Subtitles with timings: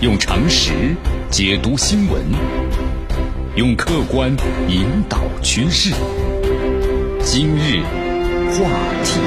[0.00, 0.94] 用常识
[1.28, 2.22] 解读新闻，
[3.56, 4.30] 用客观
[4.68, 5.92] 引导趋势。
[7.20, 7.82] 今日
[8.52, 8.70] 话
[9.02, 9.20] 题，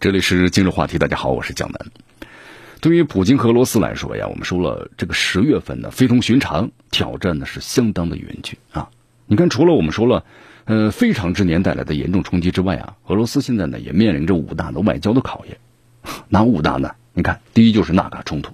[0.00, 0.98] 这里是今日话题。
[0.98, 1.86] 大家好，我是江南。
[2.80, 8.90] 对于普京和俄罗斯来说呀，我们说了，这个十月份呢非同寻常，挑战呢是相当的严峻啊。
[9.26, 10.24] 你看，除了我们说了，
[10.64, 15.56] 呃，非常之年带来的严重冲击之外啊，俄罗斯现在呢也面临着五大的外交的考验。
[16.28, 16.94] 哪五大呢？
[17.12, 18.52] 你看，第一就是纳卡冲突，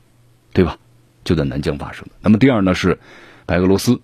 [0.52, 0.78] 对吧？
[1.22, 2.10] 就在南疆发生的。
[2.20, 2.98] 那么第二呢是
[3.46, 4.00] 白俄罗斯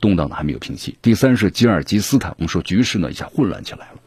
[0.00, 0.96] 动荡的还没有平息。
[1.02, 4.00] 第三是吉尔吉斯坦，我们说局势呢一下混乱起来了。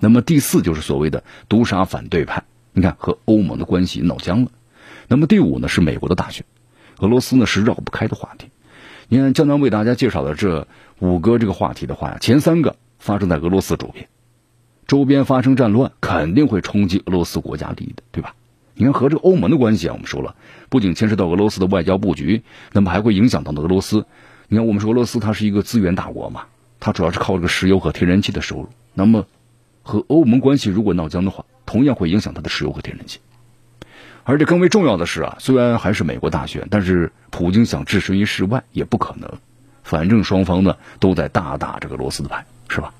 [0.00, 2.42] 那么第四就是所谓的毒杀反对派，
[2.72, 4.50] 你看和欧盟的关系闹僵了。
[5.08, 6.44] 那么第五呢是美国的大选，
[6.98, 8.48] 俄罗斯呢是绕不开的话题。
[9.08, 14.08] 你看江南为大家介绍的这五个这个话题的话呀，前三个发生在俄罗斯周边。
[14.88, 18.34] 周边发生战乱，肯定会冲击俄罗斯国家利益的，对吧？
[18.74, 20.34] 你看和这个欧盟的关系啊，我们说了，
[20.70, 24.06] 不仅牵涉到俄罗斯的外交布局，那么还会影响到俄罗斯。
[24.48, 26.44] 你看，我们说俄罗斯它是一个资源大国嘛，
[26.80, 28.70] 它主要是靠这个石油和天然气的收入。
[28.94, 29.26] 那么
[29.82, 33.20] 和欧盟关系如果闹僵的话，同样会影响它的石油和天然气。
[34.24, 39.30] 而且更为重要的是啊，虽然还是美国大选，但是普京想置身于事外也不可能。
[39.82, 42.94] 反正双方呢都在大打这个俄罗斯的牌，是吧？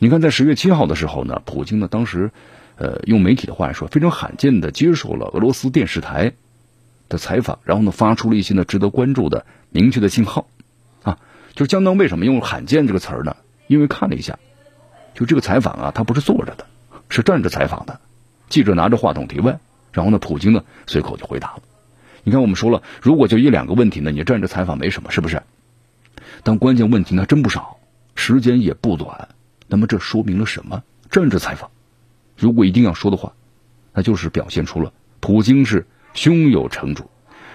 [0.00, 2.30] 你看，在十月七号的时候呢，普京呢当时，
[2.76, 6.34] 呃，用媒体的话来说，非常罕见的接受了俄罗斯电视台
[7.08, 10.46] 的采访，然后呢，发出了一些呢值得关注的明确的信号，
[11.02, 11.18] 啊，
[11.54, 13.34] 就相当为什么用“罕见”这个词儿呢？
[13.66, 14.38] 因为看了一下，
[15.14, 16.66] 就这个采访啊，他不是坐着的，
[17.08, 17.98] 是站着采访的，
[18.48, 19.58] 记者拿着话筒提问，
[19.90, 21.62] 然后呢，普京呢随口就回答了。
[22.22, 25.42] 你看，我们说了，如果就一两个问题呢，你站着采访没什么，是不是？
[26.44, 27.78] 但关键问题呢真不少，
[28.14, 29.30] 时间也不短。
[29.68, 30.82] 那么这说明了什么？
[31.10, 31.70] 政治采访，
[32.36, 33.32] 如果一定要说的话，
[33.94, 37.08] 那就是表现出了普京是胸有成竹，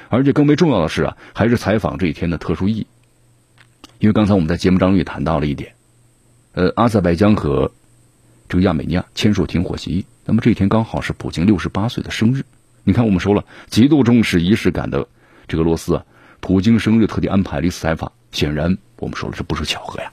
[0.10, 2.88] 而且更为重要的是啊，还是采访这一天的特殊意义。
[4.00, 5.74] 因为刚才我们在节目当中也谈到了一点，
[6.54, 7.72] 呃，阿塞拜疆和
[8.50, 12.44] 这个亚美尼亚签署停火协议，那么这一天刚好是普京六十八岁的生日。
[12.84, 15.08] 你看，我们说了极度重视仪式感的
[15.48, 16.06] 这个罗斯啊，
[16.42, 20.12] 普京生日特地安排了一次采访，显然我们说了这不是巧合呀。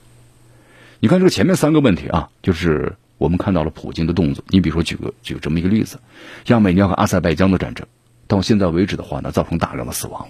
[1.03, 4.45] 你看这个前面三个问题啊，就是我们看到了普京的动作。
[4.49, 5.97] 你比如说，举个举这么一个例子，
[6.45, 7.87] 亚美尼亚和阿塞拜疆的战争，
[8.27, 10.29] 到现在为止的话呢，造成大量的死亡。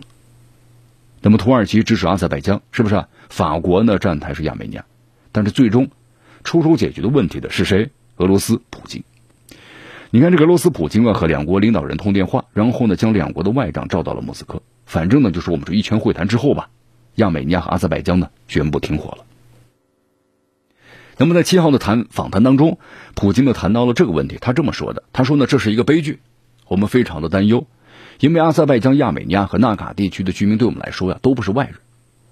[1.19, 2.95] 那么土耳其支持阿塞拜疆，是不是？
[2.95, 4.85] 啊法国呢站台是亚美尼亚，
[5.33, 5.89] 但是最终
[6.45, 7.89] 出手解决的问题的是谁？
[8.15, 9.03] 俄罗斯普京。
[10.09, 14.61] 你看这个俄罗斯普京啊，和两国领导人通电话，然后呢将两国的外长召到了莫斯科。
[14.85, 16.69] 反正呢就是我们说一圈会谈之后吧，
[17.15, 19.25] 亚美尼亚和阿塞拜疆呢宣布停火了。
[21.21, 22.79] 那么在七号的谈访谈当中，
[23.13, 26.19] 普京呢谈到了这个问题，他这么说的：“他说呢，这是一个悲剧，
[26.67, 27.67] 我们非常的担忧，
[28.19, 31.75] 因为阿塞拜疆、亚美尼亚和纳卡地区的居民对我们来说呀，都不是外人。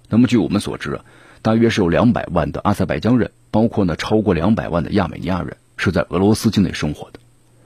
[0.08, 1.04] 那么据我们所知啊，
[1.40, 7.20] 大约是有两百万的阿塞拜疆人，包括呢超过两百万的亚美尼亚人是在俄罗斯境内生活的。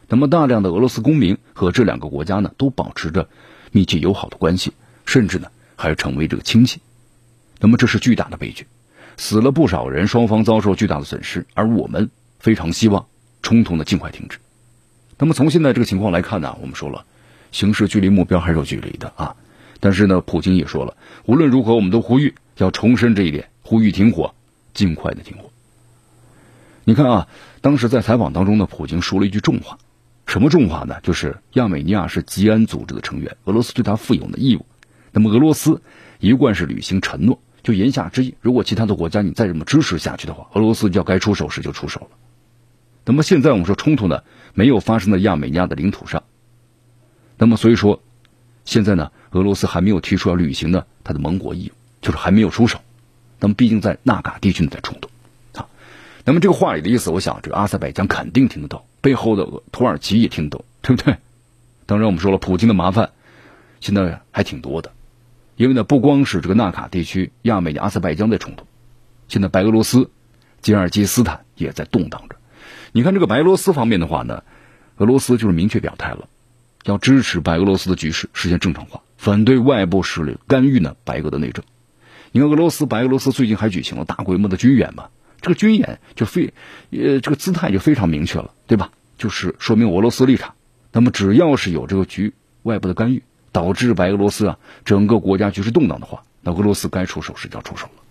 [0.08, 3.30] 那么大量的俄罗斯公民和这两个国家呢都保持着
[3.72, 4.74] 密切友好的关系，
[5.06, 6.82] 甚至呢还成为这个亲戚。
[7.60, 8.66] 那么这是巨大的悲剧。”
[9.16, 13.06] 死了不少人，双方遭受巨大的损失，而我们非常希望
[13.42, 14.38] 冲突呢尽快停止。
[15.18, 17.04] 那么从现在这个情况来看呢，我们说了，
[17.52, 19.36] 形势距离目标还是有距离的啊。
[19.80, 24.34] 但是呢，普京也说了，无论如何，我们都呼吁要重申这一点，呼吁停火，
[24.72, 25.50] 尽快的停火。
[26.84, 27.28] 你看啊，
[27.60, 29.78] 当时在采访当中呢，普京说了一句重话，
[30.26, 30.96] 什么重话呢？
[31.02, 34.64] 就是亚美尼亚是吉安组织的成员，俄罗斯对他负有的义务。
[35.12, 35.80] 那么俄罗斯
[36.18, 37.40] 一贯是履行承诺。
[37.64, 42.08] 就言下之意，如果其他的国家你再这么支持下去的话，俄罗斯就要该出手时就出手了。
[43.06, 46.22] 那么现在我们说冲突呢没有发生在亚美尼亚的领土上，
[47.36, 48.02] 那么所以说
[48.64, 52.78] 现在呢俄罗斯还没有提出要履行呢他的盟国义务，就是还没有出手。
[53.40, 55.08] 那么毕竟在纳卡地区呢在冲突
[55.58, 55.66] 啊。
[56.24, 61.16] 那么这个话里的意思，我想这个阿塞拜疆肯定听得懂，背后的土耳其也听得懂，对不对？
[61.86, 63.10] 当然我们说了，普京的麻烦
[63.80, 64.92] 现在还挺多的。
[65.56, 68.66] 因为呢，不光是这个纳卡地区、亚美尼亚、阿塞拜疆在冲突，
[69.28, 70.10] 现在白俄罗斯、
[70.60, 72.36] 吉尔吉斯坦也在动荡着。
[72.92, 74.42] 你看这个白俄罗斯方面的话呢，
[74.96, 76.28] 俄罗斯就是明确表态了，
[76.84, 81.64] 要支持白俄罗斯的局势实现正常化，反对外部势力干预呢白俄的内政。
[82.32, 85.06] 你看俄罗斯、白俄罗斯最近还举行了大规模的军演嘛？
[85.40, 86.52] 这个军演就非
[86.90, 88.90] 呃这个姿态就非常明确了，对吧？
[89.18, 90.54] 就是说明俄罗斯立场。
[90.90, 93.22] 那么只要是有这个局外部的干预。
[93.54, 98.02] 导致白俄罗斯啊整个国家局势动荡的话，那俄罗斯该出手时就要出手了。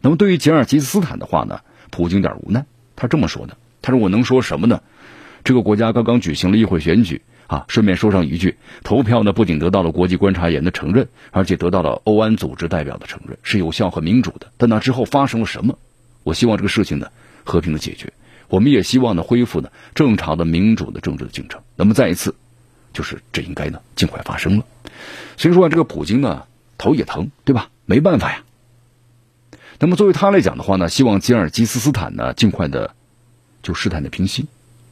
[0.00, 1.60] 那么对于吉尔吉斯斯坦的话呢，
[1.90, 2.66] 普京有点无奈，
[2.96, 4.82] 他这么说的：“他说我能说什么呢？
[5.44, 14.48] 这个国家刚刚举行了议会选举，啊，顺便说上一句，投票呢不仅得到了国际观察员的承认，而且得到了欧安组织代表的承认，是有效和民主的。
[14.56, 15.78] 但那之后发生了什么？
[16.24, 17.06] 我希望这个事情呢
[17.44, 18.12] 和平的解决，
[18.48, 21.60] 我们也希望呢恢复呢正常的民主的政治的进程。
[21.76, 22.34] 那么再一次，
[22.96, 24.64] 就是这应该呢尽快发生了。
[25.36, 26.46] 所以说啊这个普京呢
[26.78, 27.68] 头也疼，对吧？
[27.84, 28.42] 没办法呀。
[29.78, 32.94] 那么作为他来讲的话呢，希望吉尔吉斯斯坦呢尽快的
[33.62, 34.46] 就试探的平息。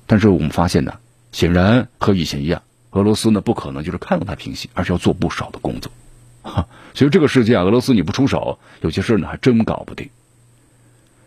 [0.06, 0.98] 但是我们发现呢。
[1.32, 2.62] 显然和以前一样，
[2.92, 5.90] 俄罗斯呢不可能就是看到它平息，而是要做不少的工作。
[6.94, 10.10] 所以这个世界啊，俄罗斯你不出手，有些事呢还真搞不定。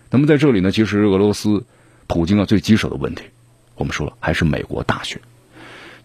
[0.10, 1.66] 那么在这里呢，其实俄罗斯
[2.08, 3.24] 普京啊最棘手的问题，
[3.76, 5.20] 我们说了还是美国大选。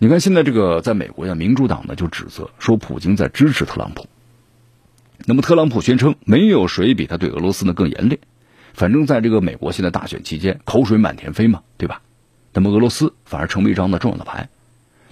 [0.02, 4.08] 你看现在这个在美国呀，民主党呢就指责说普京在支持特朗普。
[5.26, 8.18] 那么特朗普宣称没有谁比他对俄罗斯呢更严厉，
[8.74, 12.02] 反正在这个美国现在大选期间，口水满天飞嘛，对吧？
[12.52, 14.48] 那么俄罗斯反而成为一张的重要的牌，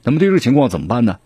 [0.03, 1.21] 那么对这个情况怎么办呢？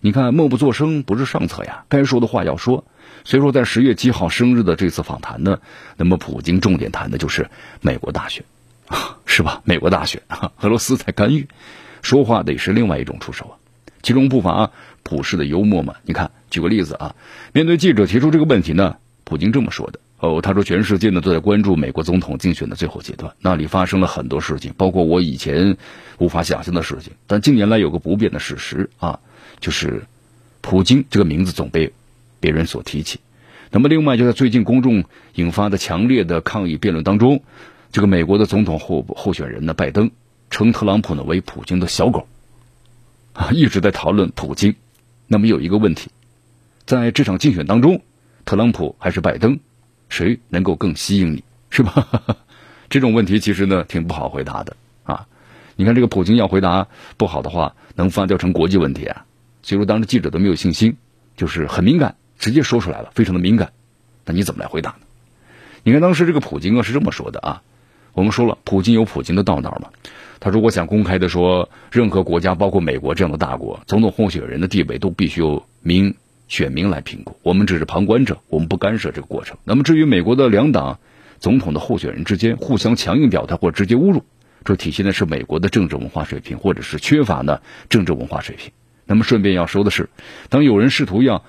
[0.00, 2.84] 你看默不作声不是上策呀，该说的话要说。
[3.24, 5.60] 所以说在十月七号生日的这次访谈呢，
[5.96, 7.48] 那么普京重点谈的就是
[7.80, 8.44] 美国大选，
[9.24, 9.62] 是吧？
[9.64, 11.48] 美国大选啊， 俄罗斯在干预，
[12.02, 13.54] 说话得是另外一种出手啊。
[14.02, 14.70] 其中不乏
[15.02, 15.96] 普世的幽默嘛。
[16.04, 17.14] 你看，举个例子啊，
[17.52, 20.00] 面对记者提出这个问题呢，普京这么说的。
[20.20, 25.76] 哦，他说全世界呢都在关注美国总统竞选的最后阶段，那里发生了很多事情，包括我以前
[26.18, 27.12] 无法想象的事情。
[27.28, 29.20] 但近年来有个不变的事实啊，
[29.60, 30.02] 就是
[30.60, 31.92] 普京这个名字总被
[32.40, 33.20] 别人所提起。
[33.70, 35.04] 那么另外就在最近公众
[35.34, 37.42] 引发的强烈的抗议辩论当中，
[37.92, 40.10] 这个美国的总统候候选人呢拜登
[40.50, 42.26] 称特朗普呢为普京的小狗
[43.32, 44.74] 啊，一直在讨论普京。
[45.26, 46.10] 那么有一个问题，
[46.86, 48.02] 在这场竞选当中，
[48.44, 49.60] 特朗普还是拜登？
[50.08, 52.08] 谁能够更吸引你，是吧？
[52.88, 54.74] 这种问题其实呢挺不好回答的
[55.04, 55.26] 啊。
[55.76, 59.26] 你看这个普京要回答不好的话，能发酵成国际问题啊。
[59.62, 60.96] 所以说当时记者都没有信心，
[61.36, 63.72] 就是很敏感，直接说出来了，非常的敏感。
[64.24, 65.00] 那你怎么来回答呢？
[65.82, 67.62] 你看当时这个普京啊是这么说的啊。
[68.18, 69.90] 我们说了，普京有普京的道道嘛。
[70.40, 76.14] 他如果想公开的说，任何国家，包括美国这样的大国，总统候选人的地位都必须由民。
[76.48, 79.58] 选民来评估，我们只是旁观者，我们不干涉这个过程。
[79.64, 80.98] 那么，至于美国的两党
[81.40, 84.24] 总统的候选人之间互相强硬表态或直接侮辱，
[84.64, 87.60] 这体现的是美国的政治文化水平，或者是缺乏呢
[87.90, 88.72] 政治文化水平。
[89.04, 90.08] 那么，顺便要说的是，
[90.48, 91.44] 当有人试图要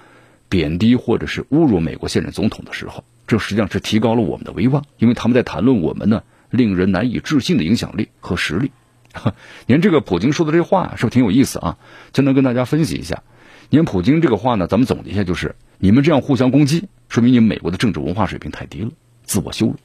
[0.50, 8.72] 贬低或者是侮辱美国现任总统的时候，这实际上是提高了我们的威望，因为他们在谈论我们呢令人难以置信的影响力和实力。
[9.66, 11.78] 您这个普京说的这话是不是挺有意思啊？
[12.14, 13.24] 就能跟大家分析一下。
[13.70, 18.92] 您普京这个话呢，咱们总结一下，就是你们这样互相攻击，说明你们美国的政治文化水平太低了，
[19.24, 19.76] 自我羞辱。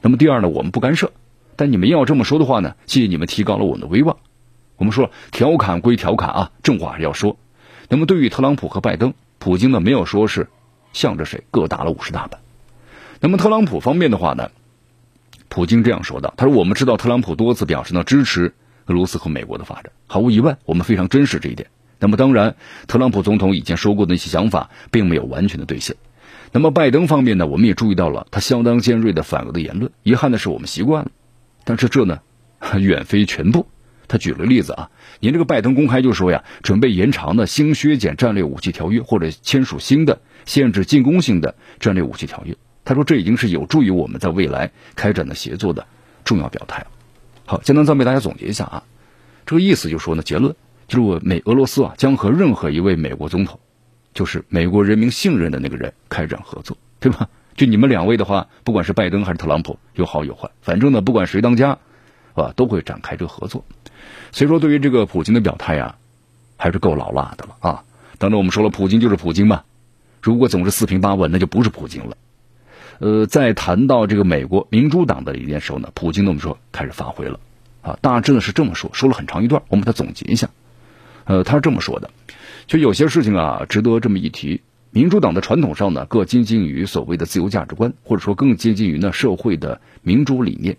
[0.00, 1.12] 那么第二呢，我们不干涉，
[1.56, 4.16] 但你们要这么说的话呢，谢谢你们提高了我们的威望。
[4.76, 7.38] 我们说调侃归调侃啊，正话还是要说。
[7.88, 10.48] 那么对于特朗普和拜登，普京呢没有说是
[10.92, 12.40] 向着谁各打了五十大板。
[13.20, 14.50] 那么特朗普方面的话呢，
[15.48, 18.54] 普京这样说的，他说我们知道特朗普多次表示呢支持
[18.86, 21.68] 俄罗斯和美国的发展，毫无疑问，我们非常珍视这一点。
[21.98, 22.56] 那么当然，
[22.86, 25.96] 特朗普总统以前说过的那些想法，并没有完全的兑现。
[26.52, 29.90] 那么拜登方面呢，我们也注意到了他相当尖锐的反俄的言论。
[30.02, 31.10] 遗憾的是，我们习惯了，
[31.64, 32.20] 但是这呢，
[32.78, 33.66] 远非全部。
[34.08, 34.90] 他举了个例子啊，
[35.20, 42.54] 您这个拜登公开就说呀，准备延长的新削减战略武器条约，或者签署新的限制进攻性的战略武器条约。
[42.86, 45.86] 他说这已经是有助于我们在未来开展的协作的
[46.24, 46.86] 重要表态。
[47.44, 48.82] 好，简单再为大家总结一下啊，
[49.44, 50.56] 这个意思就说呢，结论。
[50.88, 53.58] 就是我美俄罗斯啊，将和任何一位美国总统，
[54.14, 57.28] 就是美国人民信任的那个人开展合作，对吧？
[57.56, 61.76] 就你们两位的话，不管是拜登还是特朗普，有好有坏，反正呢，不管谁当家，
[62.34, 63.64] 啊，都会展开这个合作。
[64.30, 65.96] 所以说，对于这个普京的表态呀，
[66.56, 67.82] 还是够老辣的了啊。
[68.18, 69.64] 当然，我们说了，普京就是普京嘛。
[70.22, 72.16] 如果总是四平八稳，那就不是普京了。
[72.98, 77.38] 呃，在谈到这个美国民主党的理念时候呢，普京呢，我们说开始发挥了
[77.82, 80.48] 啊，大致呢是这么说，说了很长一段，我们把它总结一下。
[81.24, 82.10] 呃，他是这么说的，
[82.66, 84.62] 就有些事情啊，值得这么一提。
[84.90, 90.76] 民主党的传统上呢，更接近于所谓的自由价值观，或者说更接近于呢社会的民主理念。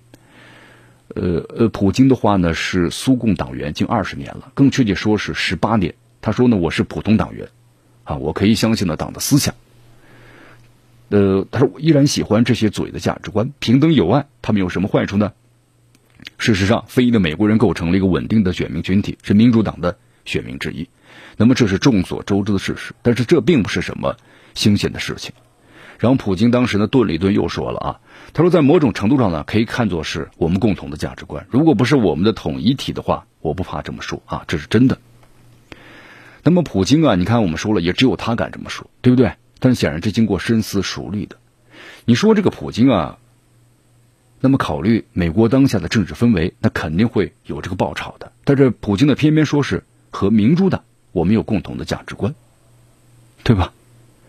[1.15, 5.93] 呃呃，普京的话呢是苏共党员近二十年了，更确切说是十八年。
[6.19, 7.47] 他说呢，我是普通党员，
[8.05, 9.53] 啊，我可以相信呢党的思想。
[11.09, 15.33] 呃，他说我依然喜欢这些左翼的价值观，平等友爱，他们有什么坏处呢？
[16.37, 19.97] 事实上，非裔的美国人构成了一个稳定的选民群体，是民主党的。
[20.25, 20.89] 选民之一，
[21.37, 24.17] 那么这是众所周知的事实，但是这并不是什么
[24.55, 25.31] 新鲜的事情。
[25.99, 27.99] 然后普京当时呢顿了一顿，又说了啊，
[28.33, 31.47] 他说在某种程度上呢，可以看作是我们共同的价值观。
[31.49, 34.97] 如果不是我们的统一体的话，我不怕这么说啊，这是真的。
[36.43, 39.31] 那么普京啊，你看我们说了，也只有他敢这么说，对不对？
[39.59, 41.37] 但显然这经过深思熟虑的。
[42.05, 43.17] 你说这个普京啊，
[44.39, 48.31] 那么考虑美国当下的政治氛围，那肯定会有这个爆炒的。
[48.43, 52.33] 但是普京呢，偏偏说是和民主党我们有共同的价值观，
[53.43, 53.73] 对吧？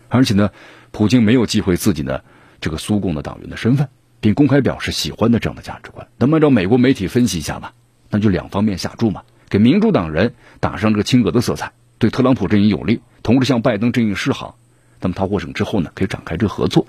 [0.09, 0.51] 而且呢，
[0.91, 2.23] 普京没有忌讳自己的
[2.59, 3.87] 这个苏共的党员的身份，
[4.19, 6.07] 并公开表示喜欢的这样的价值观。
[6.17, 7.73] 那么按照美国媒体分析一下吧，
[8.09, 14.57] 那就两方面下注嘛，给民主党人打上这个亲俄的色彩，对特朗普阵营有利，同时向拜登阵营示好。
[15.01, 16.85] 那么他获胜之后呢，可以展开这个合作。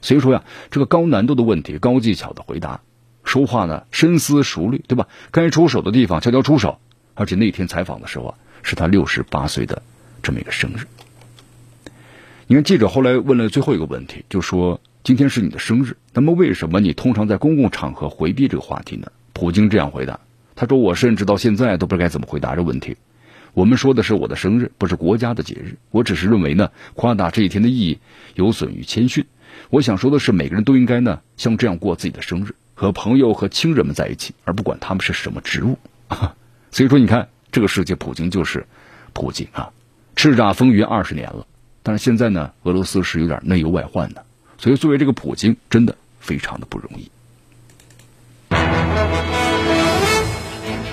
[0.00, 2.80] 所以说呀，这个高难度的问题，高技巧的回答，
[3.24, 5.08] 说话呢深思熟虑，对吧？
[5.30, 6.78] 该出手的地方悄悄出手。
[7.14, 9.82] 而且那天采访的时候啊，是他六十八岁的
[10.22, 10.86] 这么一个生日。
[12.46, 19.12] 你看记者后来问了最后一个问题，就说今天是你的生日，那么为什么你通常在公共场合回避这个话题呢？
[19.32, 20.20] 普京这样回答，
[20.54, 22.96] 他说：“我甚至到现在都不知道该怎么回答这问题。
[23.54, 25.76] 我们说的是我的生日，不是国家的节日。
[25.90, 27.98] 我只是认为呢，夸大这一天的意义
[28.34, 29.26] 有损于谦逊。”
[29.68, 35.78] 我想说的是，每个人都应该呢，像这样过自己的生日，和朋友和亲人们在一起，而不管他们是什么职务。
[36.72, 38.66] 所以说，你看这个世界，普京就是
[39.12, 39.70] 普京啊，
[40.16, 41.46] 叱咤风云二十年了。
[41.82, 44.24] 但是现在呢，俄罗斯是有点内忧外患的，
[44.56, 47.10] 所以作为这个普京，真的非常的不容易。